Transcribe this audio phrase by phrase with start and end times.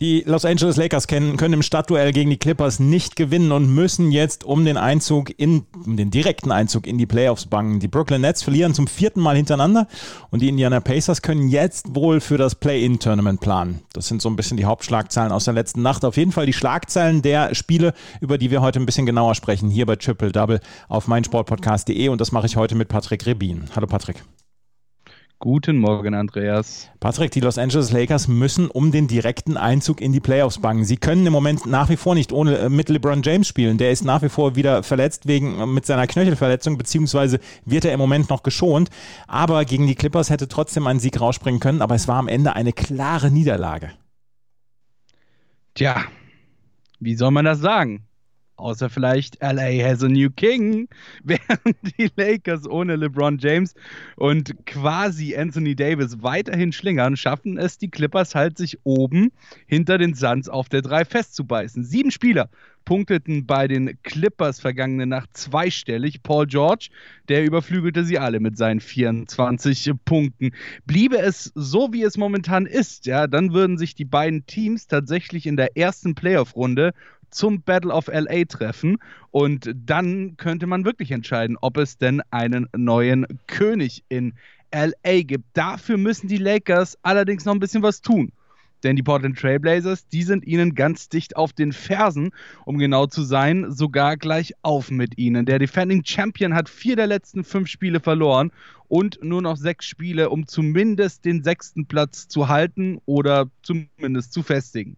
[0.00, 4.10] Die Los Angeles Lakers können, können im Stadtduell gegen die Clippers nicht gewinnen und müssen
[4.10, 7.80] jetzt um den Einzug in, um den direkten Einzug in die Playoffs bangen.
[7.80, 9.88] Die Brooklyn Nets verlieren zum vierten Mal hintereinander
[10.30, 13.82] und die Indiana Pacers können jetzt wohl für das Play-In-Tournament planen.
[13.92, 16.02] Das sind so ein bisschen die Hauptschlagzeilen aus der letzten Nacht.
[16.06, 19.68] Auf jeden Fall die Schlagzeilen der Spiele, über die wir heute ein bisschen genauer sprechen,
[19.68, 23.64] hier bei Triple Double auf meinsportpodcast.de und das mache ich heute mit Patrick Rebin.
[23.76, 24.22] Hallo Patrick.
[25.42, 26.90] Guten Morgen, Andreas.
[27.00, 30.84] Patrick, die Los Angeles Lakers müssen um den direkten Einzug in die Playoffs bangen.
[30.84, 33.78] Sie können im Moment nach wie vor nicht ohne äh, mit LeBron James spielen.
[33.78, 37.94] Der ist nach wie vor wieder verletzt wegen äh, mit seiner Knöchelverletzung, beziehungsweise wird er
[37.94, 38.90] im Moment noch geschont.
[39.28, 42.54] Aber gegen die Clippers hätte trotzdem ein Sieg rausspringen können, aber es war am Ende
[42.54, 43.92] eine klare Niederlage.
[45.72, 46.04] Tja,
[46.98, 48.09] wie soll man das sagen?
[48.60, 50.88] Außer vielleicht LA has a new king,
[51.24, 53.74] während die Lakers ohne LeBron James
[54.16, 59.32] und quasi Anthony Davis weiterhin schlingern, schaffen es die Clippers halt sich oben
[59.66, 61.84] hinter den Suns auf der 3 festzubeißen.
[61.84, 62.50] Sieben Spieler
[62.84, 66.22] punkteten bei den Clippers vergangene Nacht zweistellig.
[66.22, 66.88] Paul George,
[67.28, 70.50] der überflügelte sie alle mit seinen 24 Punkten.
[70.86, 75.46] Bliebe es so, wie es momentan ist, ja, dann würden sich die beiden Teams tatsächlich
[75.46, 76.92] in der ersten Playoff-Runde
[77.30, 78.98] zum Battle of LA treffen.
[79.30, 84.34] Und dann könnte man wirklich entscheiden, ob es denn einen neuen König in
[84.72, 85.44] LA gibt.
[85.54, 88.32] Dafür müssen die Lakers allerdings noch ein bisschen was tun.
[88.82, 92.30] Denn die Portland Trailblazers, die sind ihnen ganz dicht auf den Fersen,
[92.64, 95.44] um genau zu sein, sogar gleich auf mit ihnen.
[95.44, 98.52] Der Defending Champion hat vier der letzten fünf Spiele verloren
[98.88, 104.42] und nur noch sechs Spiele, um zumindest den sechsten Platz zu halten oder zumindest zu
[104.42, 104.96] festigen.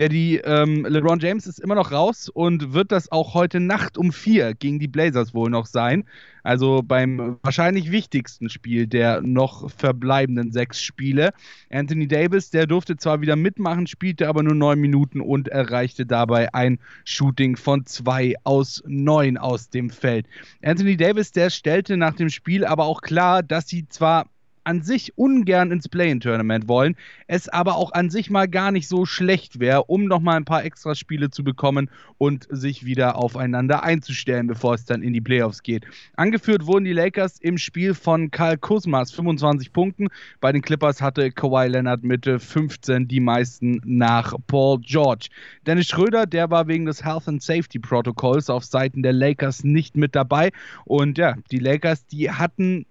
[0.00, 3.98] Ja, die ähm, LeBron James ist immer noch raus und wird das auch heute Nacht
[3.98, 6.04] um vier gegen die Blazers wohl noch sein.
[6.44, 11.32] Also beim wahrscheinlich wichtigsten Spiel der noch verbleibenden sechs Spiele.
[11.68, 16.54] Anthony Davis, der durfte zwar wieder mitmachen, spielte aber nur neun Minuten und erreichte dabei
[16.54, 20.26] ein Shooting von zwei aus neun aus dem Feld.
[20.62, 24.26] Anthony Davis, der stellte nach dem Spiel aber auch klar, dass sie zwar
[24.68, 26.94] an sich ungern ins Play-in-Tournament wollen,
[27.26, 30.62] es aber auch an sich mal gar nicht so schlecht wäre, um nochmal ein paar
[30.62, 35.62] extra Spiele zu bekommen und sich wieder aufeinander einzustellen, bevor es dann in die Playoffs
[35.62, 35.86] geht.
[36.16, 40.08] Angeführt wurden die Lakers im Spiel von Karl Kuzmas 25 Punkten.
[40.40, 45.28] Bei den Clippers hatte Kawhi Leonard Mitte 15 die meisten nach Paul George.
[45.66, 49.96] Dennis Schröder, der war wegen des Health and Safety Protokolls auf Seiten der Lakers nicht
[49.96, 50.50] mit dabei.
[50.84, 52.84] Und ja, die Lakers, die hatten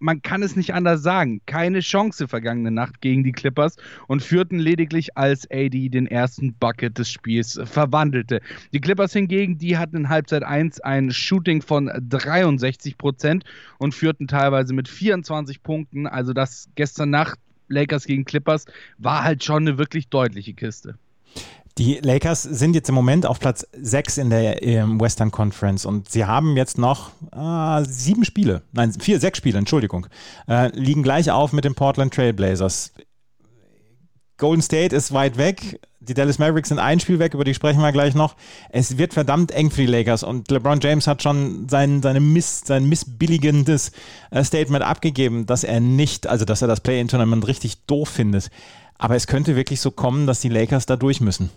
[0.00, 3.76] man kann es nicht anders sagen, keine Chance vergangene Nacht gegen die Clippers
[4.08, 8.40] und führten lediglich als AD den ersten Bucket des Spiels verwandelte.
[8.72, 13.44] Die Clippers hingegen, die hatten in Halbzeit 1 ein Shooting von 63 Prozent
[13.78, 16.06] und führten teilweise mit 24 Punkten.
[16.06, 18.64] Also das gestern Nacht Lakers gegen Clippers
[18.98, 20.96] war halt schon eine wirklich deutliche Kiste.
[21.80, 24.60] Die Lakers sind jetzt im Moment auf Platz 6 in der
[25.00, 30.06] Western Conference und sie haben jetzt noch äh, sieben Spiele, nein, vier, sechs Spiele, Entschuldigung,
[30.46, 32.92] äh, liegen gleich auf mit den Portland Trailblazers.
[34.36, 37.80] Golden State ist weit weg, die Dallas Mavericks sind ein Spiel weg, über die sprechen
[37.80, 38.36] wir gleich noch.
[38.68, 42.60] Es wird verdammt eng für die Lakers und LeBron James hat schon sein, seine Miss,
[42.62, 43.92] sein missbilligendes
[44.30, 48.50] äh, Statement abgegeben, dass er nicht, also dass er das Play-In-Tournament richtig doof findet.
[48.98, 51.48] Aber es könnte wirklich so kommen, dass die Lakers da durch müssen.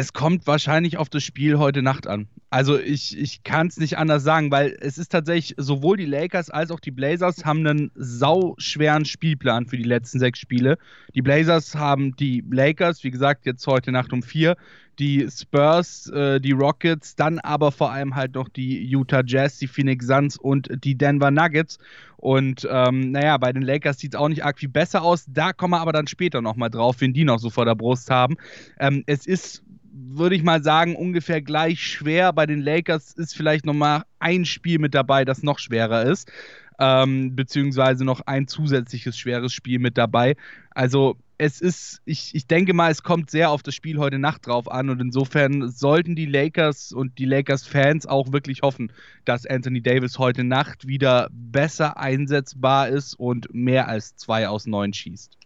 [0.00, 2.28] Es kommt wahrscheinlich auf das Spiel heute Nacht an.
[2.50, 6.50] Also ich, ich kann es nicht anders sagen, weil es ist tatsächlich sowohl die Lakers
[6.50, 10.78] als auch die Blazers haben einen sauschweren Spielplan für die letzten sechs Spiele.
[11.16, 14.56] Die Blazers haben die Lakers, wie gesagt, jetzt heute Nacht um vier,
[15.00, 19.66] die Spurs, äh, die Rockets, dann aber vor allem halt noch die Utah Jazz, die
[19.66, 21.78] Phoenix Suns und die Denver Nuggets.
[22.16, 25.26] Und ähm, naja, bei den Lakers sieht es auch nicht arg viel besser aus.
[25.28, 28.10] Da kommen wir aber dann später nochmal drauf, wen die noch so vor der Brust
[28.10, 28.36] haben.
[28.78, 29.64] Ähm, es ist
[29.98, 32.32] würde ich mal sagen, ungefähr gleich schwer.
[32.32, 36.30] Bei den Lakers ist vielleicht nochmal ein Spiel mit dabei, das noch schwerer ist.
[36.78, 40.36] Ähm, beziehungsweise noch ein zusätzliches schweres Spiel mit dabei.
[40.70, 44.46] Also es ist, ich, ich denke mal, es kommt sehr auf das Spiel heute Nacht
[44.46, 48.92] drauf an und insofern sollten die Lakers und die Lakers-Fans auch wirklich hoffen,
[49.24, 54.92] dass Anthony Davis heute Nacht wieder besser einsetzbar ist und mehr als zwei aus neun
[54.92, 55.37] schießt.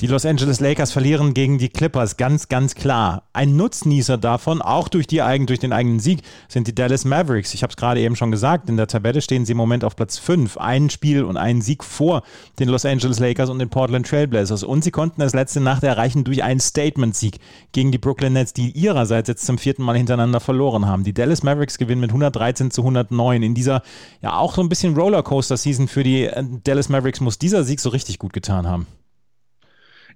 [0.00, 3.24] Die Los Angeles Lakers verlieren gegen die Clippers, ganz, ganz klar.
[3.34, 7.52] Ein Nutznießer davon, auch durch, die, durch den eigenen Sieg, sind die Dallas Mavericks.
[7.52, 9.96] Ich habe es gerade eben schon gesagt, in der Tabelle stehen sie im Moment auf
[9.96, 10.56] Platz 5.
[10.56, 12.22] Ein Spiel und einen Sieg vor
[12.58, 14.62] den Los Angeles Lakers und den Portland Trailblazers.
[14.62, 17.38] Und sie konnten das letzte Nacht erreichen durch einen Statement-Sieg
[17.72, 21.04] gegen die Brooklyn Nets, die ihrerseits jetzt zum vierten Mal hintereinander verloren haben.
[21.04, 23.42] Die Dallas Mavericks gewinnen mit 113 zu 109.
[23.42, 23.82] In dieser
[24.22, 27.90] ja auch so ein bisschen Rollercoaster-Season für die äh, Dallas Mavericks muss dieser Sieg so
[27.90, 28.86] richtig gut getan haben.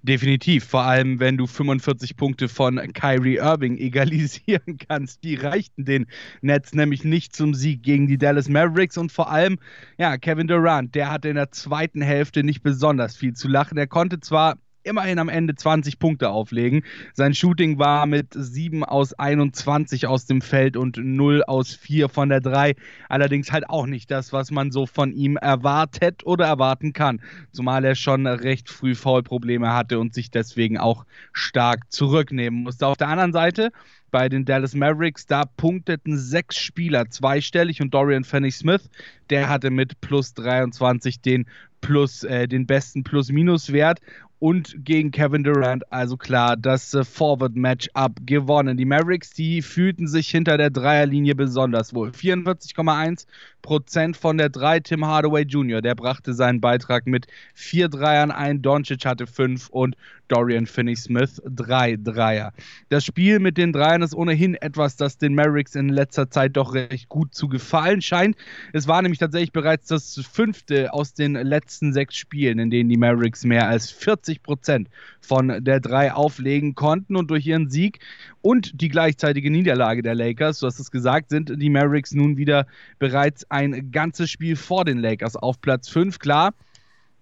[0.03, 5.23] Definitiv, vor allem wenn du 45 Punkte von Kyrie Irving egalisieren kannst.
[5.23, 6.07] Die reichten den
[6.41, 9.57] Nets nämlich nicht zum Sieg gegen die Dallas Mavericks und vor allem,
[9.97, 13.77] ja, Kevin Durant, der hatte in der zweiten Hälfte nicht besonders viel zu lachen.
[13.77, 16.83] Er konnte zwar immerhin am Ende 20 Punkte auflegen.
[17.13, 22.29] Sein Shooting war mit 7 aus 21 aus dem Feld und 0 aus 4 von
[22.29, 22.75] der 3.
[23.09, 27.21] Allerdings halt auch nicht das, was man so von ihm erwartet oder erwarten kann.
[27.51, 32.87] Zumal er schon recht früh Foulprobleme hatte und sich deswegen auch stark zurücknehmen musste.
[32.87, 33.71] Auf der anderen Seite
[34.15, 35.25] bei den Dallas Mavericks.
[35.25, 38.89] Da punkteten sechs Spieler zweistellig und Dorian Finney-Smith,
[39.29, 41.45] der hatte mit plus 23 den
[41.81, 43.99] plus äh, den besten Plus-Minus-Wert
[44.45, 45.91] und gegen Kevin Durant.
[45.91, 48.77] Also klar, das äh, Forward-Matchup gewonnen.
[48.77, 52.09] Die Mavericks, die fühlten sich hinter der Dreierlinie besonders wohl.
[52.09, 53.25] 44,1
[53.65, 54.81] Prozent von der 3.
[54.81, 57.25] Tim Hardaway Jr., der brachte seinen Beitrag mit
[57.55, 58.61] vier Dreiern ein.
[58.61, 59.95] Doncic hatte fünf und
[60.27, 62.53] Dorian Finney-Smith drei Dreier.
[62.89, 66.73] Das Spiel mit den Dreiern ist ohnehin etwas, das den Mavericks in letzter Zeit doch
[66.73, 68.35] recht gut zu gefallen scheint.
[68.73, 72.97] Es war nämlich tatsächlich bereits das fünfte aus den letzten sechs Spielen, in denen die
[72.97, 74.89] Mavericks mehr als 40 Prozent
[75.21, 77.99] von der Drei auflegen konnten und durch ihren Sieg
[78.45, 82.67] und die gleichzeitige Niederlage der Lakers, du hast es gesagt, sind die Mavericks nun wieder
[82.99, 86.19] bereits ein ganzes Spiel vor den Lakers auf Platz 5.
[86.19, 86.53] Klar,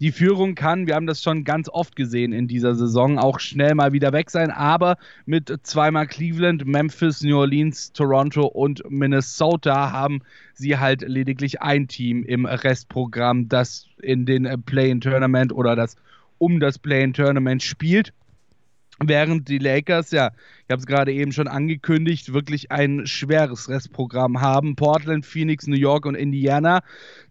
[0.02, 3.74] die Führung kann, wir haben das schon ganz oft gesehen in dieser Saison, auch schnell
[3.74, 4.52] mal wieder weg sein.
[4.52, 10.24] Aber mit zweimal Cleveland, Memphis, New Orleans, Toronto und Minnesota haben
[10.56, 15.96] sie halt lediglich ein Team im Restprogramm, das in den Play-in-Tournament oder das
[16.38, 18.12] um das Play-in-Tournament spielt.
[19.08, 20.32] Während die Lakers, ja,
[20.66, 24.76] ich habe es gerade eben schon angekündigt, wirklich ein schweres Restprogramm haben.
[24.76, 26.82] Portland, Phoenix, New York und Indiana.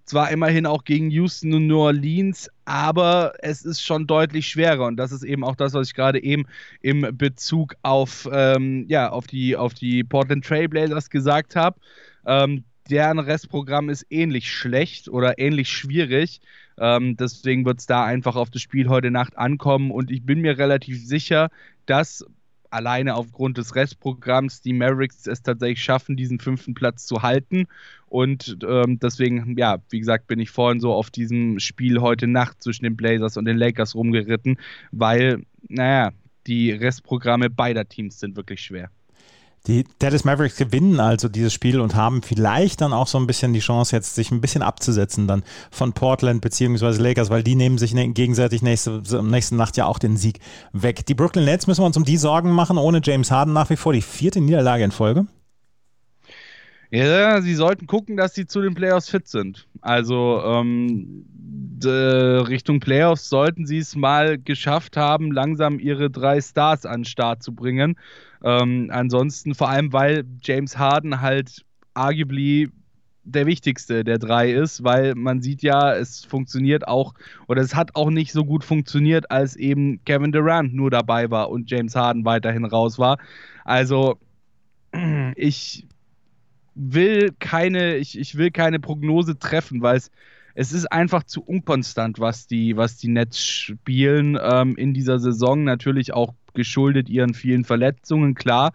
[0.04, 4.86] Zwar immerhin auch gegen Houston und New Orleans, aber es ist schon deutlich schwerer.
[4.86, 6.44] Und das ist eben auch das, was ich gerade eben
[6.80, 11.78] im Bezug auf, ähm, ja, auf, die, auf die Portland Trailblazers gesagt habe.
[12.26, 16.40] Ähm, deren Restprogramm ist ähnlich schlecht oder ähnlich schwierig.
[16.78, 20.40] Ähm, deswegen wird es da einfach auf das Spiel heute Nacht ankommen und ich bin
[20.40, 21.50] mir relativ sicher,
[21.86, 22.24] dass
[22.72, 27.66] alleine aufgrund des Restprogramms die Mavericks es tatsächlich schaffen, diesen fünften Platz zu halten.
[28.06, 32.62] Und ähm, deswegen, ja, wie gesagt, bin ich vorhin so auf diesem Spiel heute Nacht
[32.62, 34.58] zwischen den Blazers und den Lakers rumgeritten,
[34.90, 36.12] weil, naja,
[36.46, 38.90] die Restprogramme beider Teams sind wirklich schwer.
[39.68, 43.52] Die Dallas Mavericks gewinnen also dieses Spiel und haben vielleicht dann auch so ein bisschen
[43.52, 47.00] die Chance, jetzt sich ein bisschen abzusetzen dann von Portland bzw.
[47.00, 50.40] Lakers, weil die nehmen sich ne, gegenseitig nächste, nächste Nacht ja auch den Sieg
[50.72, 51.06] weg.
[51.06, 53.76] Die Brooklyn Nets müssen wir uns um die Sorgen machen, ohne James Harden nach wie
[53.76, 55.26] vor die vierte Niederlage in Folge.
[56.90, 59.66] Ja, sie sollten gucken, dass sie zu den Playoffs fit sind.
[59.80, 61.24] Also ähm,
[61.90, 67.42] Richtung Playoffs sollten sie es mal geschafft haben, langsam ihre drei Stars an den Start
[67.42, 67.96] zu bringen.
[68.44, 71.64] Ähm, ansonsten vor allem, weil James Harden halt
[71.94, 72.70] arguably
[73.24, 77.14] der wichtigste der drei ist, weil man sieht ja, es funktioniert auch
[77.46, 81.50] oder es hat auch nicht so gut funktioniert, als eben Kevin Durant nur dabei war
[81.50, 83.18] und James Harden weiterhin raus war.
[83.64, 84.18] Also
[85.36, 85.86] ich
[86.74, 90.10] will keine, ich, ich will keine Prognose treffen, weil es
[90.54, 95.64] es ist einfach zu unkonstant, was die, was die Nets spielen ähm, in dieser Saison.
[95.64, 98.72] Natürlich auch geschuldet ihren vielen Verletzungen, klar.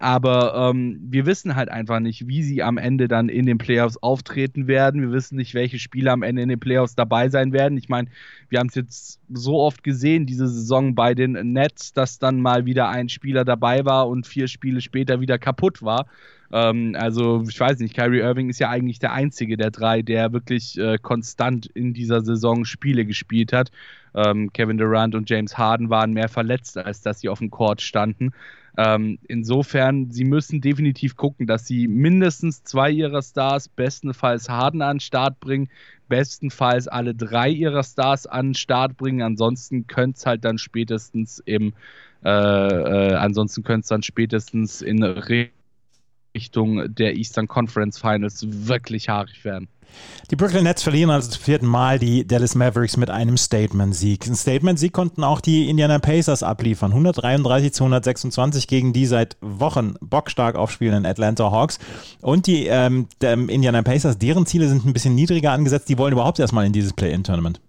[0.00, 3.98] Aber ähm, wir wissen halt einfach nicht, wie sie am Ende dann in den Playoffs
[3.98, 5.02] auftreten werden.
[5.02, 7.76] Wir wissen nicht, welche Spieler am Ende in den Playoffs dabei sein werden.
[7.76, 8.08] Ich meine,
[8.48, 12.64] wir haben es jetzt so oft gesehen, diese Saison bei den Nets, dass dann mal
[12.64, 16.06] wieder ein Spieler dabei war und vier Spiele später wieder kaputt war.
[16.50, 20.32] Ähm, also, ich weiß nicht, Kyrie Irving ist ja eigentlich der einzige der drei, der
[20.32, 23.70] wirklich äh, konstant in dieser Saison Spiele gespielt hat.
[24.14, 27.82] Ähm, Kevin Durant und James Harden waren mehr verletzt, als dass sie auf dem Court
[27.82, 28.32] standen.
[28.76, 34.96] Ähm, insofern, sie müssen definitiv gucken, dass sie mindestens zwei ihrer Stars, bestenfalls Harden an
[34.96, 35.68] den Start bringen,
[36.08, 39.22] bestenfalls alle drei ihrer Stars an den Start bringen.
[39.22, 41.72] Ansonsten könnte es halt dann spätestens im,
[42.24, 45.02] äh, äh, ansonsten könnte es dann spätestens in
[46.34, 49.68] Richtung der Eastern Conference Finals wirklich haarig werden.
[50.30, 54.26] Die Brooklyn Nets verlieren also zum vierten Mal die Dallas Mavericks mit einem Statement-Sieg.
[54.26, 56.92] Ein Statement-Sieg konnten auch die Indiana Pacers abliefern.
[56.92, 61.78] 133 zu 126 gegen die seit Wochen bockstark aufspielenden Atlanta Hawks.
[62.20, 65.88] Und die ähm, Indiana Pacers, deren Ziele sind ein bisschen niedriger angesetzt.
[65.88, 67.60] Die wollen überhaupt erstmal in dieses Play-In-Tournament.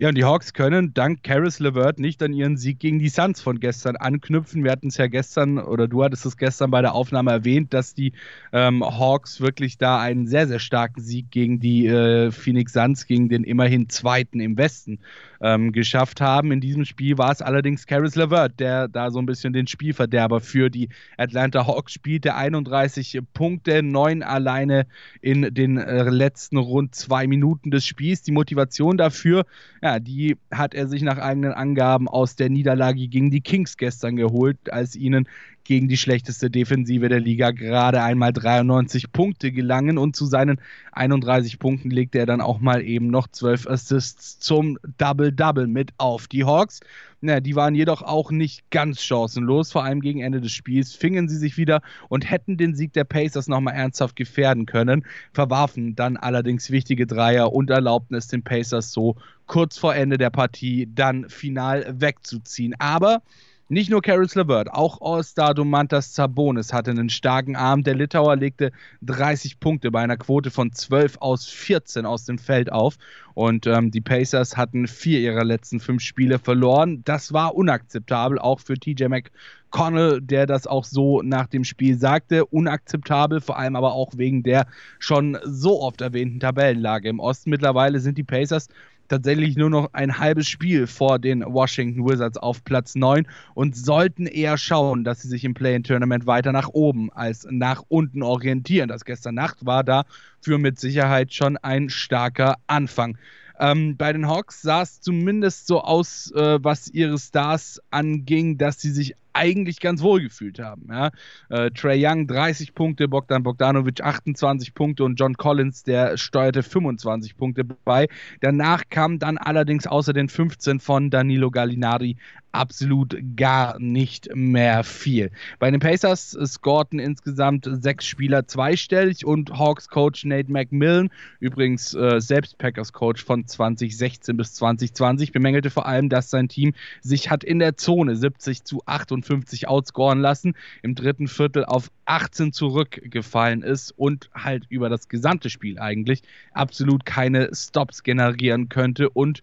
[0.00, 3.40] Ja, und die Hawks können dank Caris LeVert nicht an ihren Sieg gegen die Suns
[3.40, 4.62] von gestern anknüpfen.
[4.62, 7.94] Wir hatten es ja gestern, oder du hattest es gestern bei der Aufnahme erwähnt, dass
[7.94, 8.12] die
[8.52, 13.28] ähm, Hawks wirklich da einen sehr, sehr starken Sieg gegen die äh, Phoenix Suns, gegen
[13.28, 15.00] den immerhin Zweiten im Westen
[15.40, 16.52] ähm, geschafft haben.
[16.52, 20.40] In diesem Spiel war es allerdings Caris LeVert, der da so ein bisschen den Spielverderber
[20.40, 22.34] für die Atlanta Hawks spielte.
[22.34, 24.86] 31 Punkte, 9 alleine
[25.20, 28.22] in den äh, letzten rund zwei Minuten des Spiels.
[28.22, 29.44] Die Motivation dafür,
[29.82, 34.16] ja, die hat er sich nach eigenen Angaben aus der Niederlage gegen die Kings gestern
[34.16, 35.28] geholt, als ihnen
[35.68, 41.58] gegen die schlechteste Defensive der Liga gerade einmal 93 Punkte gelangen und zu seinen 31
[41.58, 46.26] Punkten legte er dann auch mal eben noch 12 Assists zum Double-Double mit auf.
[46.26, 46.80] Die Hawks
[47.20, 49.72] na, die waren jedoch auch nicht ganz chancenlos.
[49.72, 53.04] Vor allem gegen Ende des Spiels fingen sie sich wieder und hätten den Sieg der
[53.04, 58.92] Pacers nochmal ernsthaft gefährden können, verwarfen dann allerdings wichtige Dreier und erlaubten es den Pacers
[58.92, 62.74] so kurz vor Ende der Partie dann final wegzuziehen.
[62.78, 63.22] Aber
[63.70, 67.82] nicht nur Caris LeVert, auch All-Star Domantas Sabonis hatte einen starken Arm.
[67.82, 68.72] Der Litauer legte
[69.02, 72.96] 30 Punkte bei einer Quote von 12 aus 14 aus dem Feld auf.
[73.34, 77.02] Und ähm, die Pacers hatten vier ihrer letzten fünf Spiele verloren.
[77.04, 82.46] Das war unakzeptabel, auch für TJ McConnell, der das auch so nach dem Spiel sagte.
[82.46, 84.66] Unakzeptabel, vor allem aber auch wegen der
[84.98, 87.50] schon so oft erwähnten Tabellenlage im Osten.
[87.50, 88.68] Mittlerweile sind die Pacers
[89.08, 94.26] tatsächlich nur noch ein halbes Spiel vor den Washington Wizards auf Platz 9 und sollten
[94.26, 98.88] eher schauen, dass sie sich im Play-in-Tournament weiter nach oben als nach unten orientieren.
[98.88, 100.04] Das gestern Nacht war da
[100.40, 103.18] für mit Sicherheit schon ein starker Anfang.
[103.60, 108.80] Ähm, bei den Hawks sah es zumindest so aus, äh, was ihre Stars anging, dass
[108.80, 110.88] sie sich eigentlich ganz wohl gefühlt haben.
[110.90, 111.10] Ja?
[111.48, 117.36] Äh, Trey Young 30 Punkte, Bogdan Bogdanovic 28 Punkte und John Collins, der steuerte 25
[117.36, 118.08] Punkte bei.
[118.40, 122.16] Danach kam dann allerdings außer den 15 von Danilo Gallinari
[122.52, 125.30] absolut gar nicht mehr viel.
[125.58, 132.20] Bei den Pacers scorten insgesamt sechs Spieler zweistellig und Hawks Coach Nate McMillan, übrigens äh,
[132.20, 137.44] selbst Packers Coach von 2016 bis 2020, bemängelte vor allem, dass sein Team sich hat
[137.44, 138.82] in der Zone 70 zu
[139.28, 145.50] 58 outscoren lassen, im dritten Viertel auf 18 zurückgefallen ist und halt über das gesamte
[145.50, 149.42] Spiel eigentlich absolut keine Stops generieren könnte und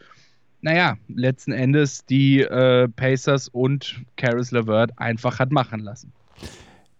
[0.62, 6.12] naja, letzten Endes die äh, Pacers und Caris LeVert einfach hat machen lassen.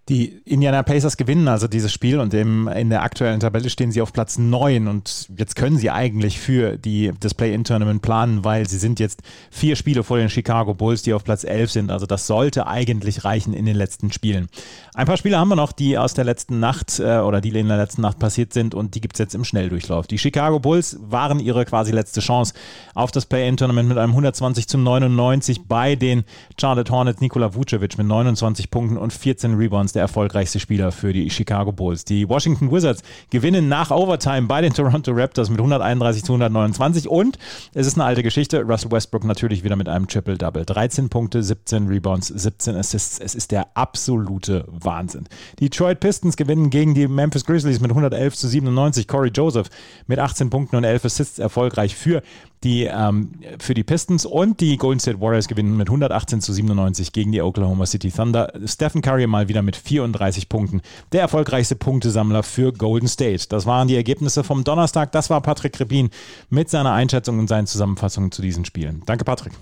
[0.08, 4.04] Die Indiana Pacers gewinnen also dieses Spiel und im, in der aktuellen Tabelle stehen sie
[4.04, 8.78] auf Platz 9 und jetzt können sie eigentlich für die, das Play-In-Tournament planen, weil sie
[8.78, 11.92] sind jetzt vier Spiele vor den Chicago Bulls, die auf Platz 11 sind.
[11.92, 14.48] Also das sollte eigentlich reichen in den letzten Spielen.
[14.94, 17.68] Ein paar Spiele haben wir noch, die aus der letzten Nacht äh, oder die in
[17.68, 20.06] der letzten Nacht passiert sind und die gibt es jetzt im Schnelldurchlauf.
[20.06, 22.54] Die Chicago Bulls waren ihre quasi letzte Chance
[22.94, 26.26] auf das Play-In-Tournament mit einem 120 zu 99 bei den
[26.62, 31.30] Charlotte Hornets Nikola Vucevic mit 29 Punkten und 14 Rebounds der erfolgreichste Spieler für die
[31.30, 32.06] Chicago Bulls.
[32.06, 37.40] Die Washington Wizards gewinnen nach Overtime bei den Toronto Raptors mit 131 zu 129 und
[37.74, 38.62] es ist eine alte Geschichte.
[38.62, 40.66] Russell Westbrook natürlich wieder mit einem Triple-Double.
[40.66, 43.20] 13 Punkte, 17 Rebounds, 17 Assists.
[43.20, 45.28] Es ist der absolute Wahnsinn.
[45.60, 49.08] Die Detroit Pistons gewinnen gegen die Memphis Grizzlies mit 111 zu 97.
[49.08, 49.70] Corey Joseph
[50.08, 52.22] mit 18 Punkten und 11 Assists erfolgreich für
[52.66, 57.14] die, ähm, für die Pistons und die Golden State Warriors gewinnen mit 118 zu 97
[57.14, 58.52] gegen die Oklahoma City Thunder.
[58.66, 60.82] Stephen Curry mal wieder mit 34 Punkten.
[61.12, 63.46] Der erfolgreichste Punktesammler für Golden State.
[63.50, 65.12] Das waren die Ergebnisse vom Donnerstag.
[65.12, 66.10] Das war Patrick Krepin
[66.50, 69.04] mit seiner Einschätzung und seinen Zusammenfassungen zu diesen Spielen.
[69.06, 69.54] Danke, Patrick.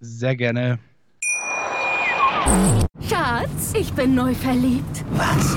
[0.00, 0.78] Sehr gerne.
[3.08, 5.04] Schatz, ich bin neu verliebt.
[5.10, 5.56] Was?